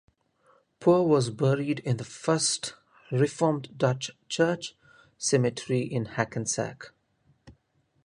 Poor 0.79 1.03
was 1.07 1.29
buried 1.29 1.77
in 1.81 1.97
the 1.97 2.03
First 2.03 2.73
Reformed 3.11 3.77
Dutch 3.77 4.09
Church 4.29 4.75
Cemetery 5.19 5.81
in 5.81 6.05
Hackensack. 6.05 6.91